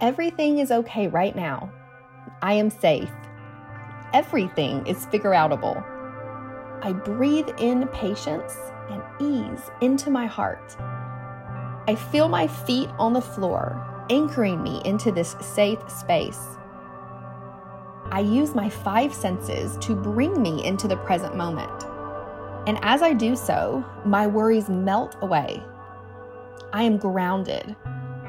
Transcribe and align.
Everything 0.00 0.60
is 0.60 0.70
okay 0.70 1.08
right 1.08 1.36
now. 1.36 1.70
I 2.40 2.54
am 2.54 2.70
safe. 2.70 3.10
Everything 4.14 4.86
is 4.86 5.04
figure 5.06 5.32
outable. 5.32 5.84
I 6.82 6.94
breathe 6.94 7.50
in 7.58 7.86
patience 7.88 8.56
and 8.88 9.02
ease 9.20 9.70
into 9.82 10.08
my 10.08 10.24
heart. 10.24 10.74
I 11.86 11.94
feel 12.10 12.30
my 12.30 12.46
feet 12.46 12.88
on 12.98 13.12
the 13.12 13.20
floor, 13.20 14.06
anchoring 14.08 14.62
me 14.62 14.80
into 14.86 15.12
this 15.12 15.36
safe 15.42 15.78
space. 15.90 16.40
I 18.10 18.20
use 18.20 18.54
my 18.54 18.70
five 18.70 19.12
senses 19.12 19.76
to 19.82 19.94
bring 19.94 20.40
me 20.40 20.64
into 20.64 20.88
the 20.88 20.96
present 20.96 21.36
moment. 21.36 21.84
And 22.66 22.78
as 22.80 23.02
I 23.02 23.12
do 23.12 23.36
so, 23.36 23.84
my 24.06 24.26
worries 24.26 24.70
melt 24.70 25.16
away. 25.20 25.62
I 26.72 26.84
am 26.84 26.96
grounded. 26.96 27.76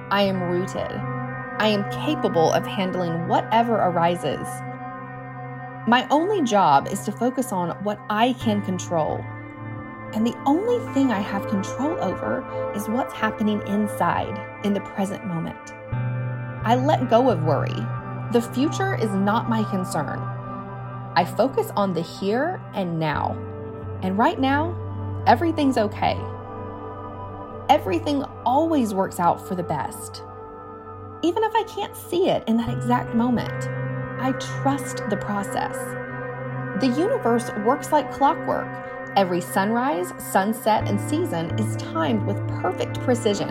I 0.10 0.24
am 0.24 0.44
rooted. 0.44 1.21
I 1.62 1.68
am 1.68 1.88
capable 1.92 2.52
of 2.54 2.66
handling 2.66 3.28
whatever 3.28 3.76
arises. 3.76 4.48
My 5.88 6.08
only 6.10 6.42
job 6.42 6.88
is 6.88 7.02
to 7.02 7.12
focus 7.12 7.52
on 7.52 7.78
what 7.84 8.00
I 8.10 8.34
can 8.34 8.64
control. 8.64 9.24
And 10.16 10.26
the 10.26 10.36
only 10.48 10.80
thing 10.96 11.12
I 11.12 11.20
have 11.20 11.48
control 11.50 12.04
over 12.04 12.44
is 12.76 12.90
what's 12.90 13.14
happening 13.14 13.62
inside 13.68 14.66
in 14.66 14.74
the 14.74 14.80
present 14.80 15.24
moment. 15.28 15.74
I 16.66 16.82
let 16.84 17.12
go 17.12 17.30
of 17.30 17.44
worry. 17.44 17.86
The 18.32 18.42
future 18.42 18.96
is 18.96 19.12
not 19.12 19.48
my 19.48 19.64
concern. 19.70 20.18
I 21.16 21.32
focus 21.38 21.72
on 21.76 21.94
the 21.94 22.02
here 22.02 22.60
and 22.74 23.00
now. 23.00 23.38
And 24.02 24.18
right 24.18 24.40
now, 24.40 24.76
everything's 25.28 25.78
okay. 25.78 26.20
Everything 27.70 28.24
always 28.48 28.96
works 28.96 29.20
out 29.20 29.48
for 29.48 29.54
the 29.54 29.62
best. 29.62 30.24
Even 31.24 31.44
if 31.44 31.54
I 31.56 31.64
can't 31.64 31.96
see 31.96 32.30
it 32.30 32.44
in 32.48 32.58
that 32.58 32.70
exact 32.70 33.14
moment, 33.14 33.68
I 34.20 34.32
trust 34.40 35.04
the 35.10 35.18
process. 35.18 35.78
The 36.82 36.88
universe 36.98 37.52
works 37.66 37.92
like 37.92 38.12
clockwork. 38.12 38.68
Every 39.16 39.40
sunrise, 39.40 40.14
sunset, 40.18 40.88
and 40.88 41.00
season 41.00 41.60
is 41.60 41.76
timed 41.76 42.26
with 42.26 42.38
perfect 42.62 43.00
precision. 43.02 43.50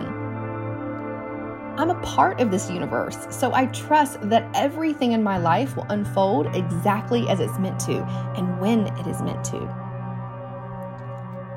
I'm 1.77 1.91
a 1.91 2.01
part 2.01 2.41
of 2.41 2.51
this 2.51 2.69
universe, 2.69 3.17
so 3.29 3.53
I 3.53 3.67
trust 3.67 4.19
that 4.29 4.49
everything 4.53 5.13
in 5.13 5.23
my 5.23 5.37
life 5.37 5.77
will 5.77 5.85
unfold 5.89 6.53
exactly 6.53 7.29
as 7.29 7.39
it's 7.39 7.57
meant 7.57 7.79
to 7.81 8.03
and 8.35 8.59
when 8.59 8.87
it 8.87 9.07
is 9.07 9.21
meant 9.21 9.45
to. 9.45 9.59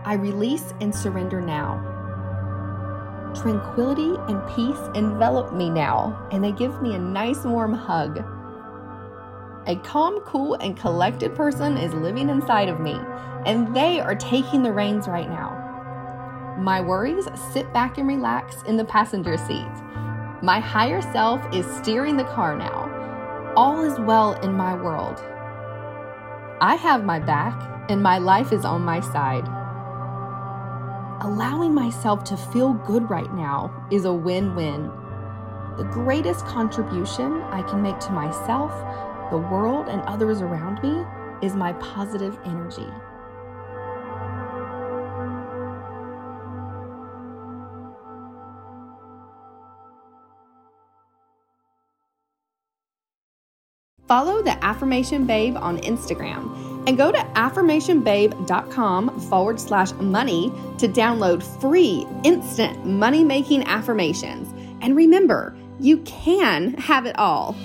I 0.04 0.14
release 0.14 0.72
and 0.80 0.94
surrender 0.94 1.40
now. 1.40 1.93
Tranquility 3.34 4.14
and 4.28 4.40
peace 4.54 4.78
envelop 4.94 5.52
me 5.52 5.68
now, 5.68 6.28
and 6.30 6.42
they 6.42 6.52
give 6.52 6.80
me 6.80 6.94
a 6.94 6.98
nice 6.98 7.44
warm 7.44 7.72
hug. 7.72 8.24
A 9.66 9.76
calm, 9.76 10.20
cool, 10.20 10.54
and 10.54 10.76
collected 10.76 11.34
person 11.34 11.76
is 11.76 11.92
living 11.94 12.28
inside 12.28 12.68
of 12.68 12.80
me, 12.80 12.98
and 13.44 13.74
they 13.74 13.98
are 13.98 14.14
taking 14.14 14.62
the 14.62 14.72
reins 14.72 15.08
right 15.08 15.28
now. 15.28 15.60
My 16.58 16.80
worries 16.80 17.26
sit 17.52 17.72
back 17.72 17.98
and 17.98 18.06
relax 18.06 18.62
in 18.68 18.76
the 18.76 18.84
passenger 18.84 19.36
seat. 19.36 19.72
My 20.42 20.60
higher 20.60 21.02
self 21.02 21.40
is 21.52 21.66
steering 21.66 22.16
the 22.16 22.24
car 22.24 22.56
now. 22.56 23.52
All 23.56 23.82
is 23.82 23.98
well 23.98 24.34
in 24.42 24.52
my 24.52 24.74
world. 24.74 25.18
I 26.60 26.76
have 26.76 27.04
my 27.04 27.18
back, 27.18 27.88
and 27.90 28.02
my 28.02 28.18
life 28.18 28.52
is 28.52 28.64
on 28.64 28.82
my 28.82 29.00
side. 29.00 29.48
Allowing 31.24 31.72
myself 31.72 32.22
to 32.24 32.36
feel 32.36 32.74
good 32.74 33.08
right 33.08 33.32
now 33.32 33.88
is 33.90 34.04
a 34.04 34.12
win 34.12 34.54
win. 34.54 34.90
The 35.78 35.88
greatest 35.90 36.44
contribution 36.44 37.40
I 37.44 37.62
can 37.62 37.80
make 37.80 37.98
to 38.00 38.12
myself, 38.12 38.70
the 39.30 39.38
world, 39.38 39.88
and 39.88 40.02
others 40.02 40.42
around 40.42 40.82
me 40.82 41.02
is 41.40 41.56
my 41.56 41.72
positive 41.74 42.38
energy. 42.44 42.86
Follow 54.06 54.42
the 54.42 54.62
Affirmation 54.62 55.24
Babe 55.24 55.56
on 55.56 55.78
Instagram 55.78 56.73
and 56.86 56.98
go 56.98 57.10
to 57.10 57.18
affirmationbabe.com 57.18 59.20
forward 59.20 59.60
slash 59.60 59.92
money 59.94 60.52
to 60.78 60.88
download 60.88 61.42
free 61.60 62.06
instant 62.24 62.84
money 62.84 63.24
making 63.24 63.64
affirmations. 63.64 64.52
And 64.82 64.96
remember, 64.96 65.56
you 65.80 65.96
can 65.98 66.74
have 66.74 67.06
it 67.06 67.18
all. 67.18 67.56